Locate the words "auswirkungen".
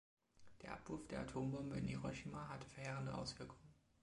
3.13-3.75